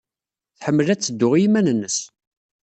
[0.57, 1.97] Tḥemmel ad teddu i yiman-nnes.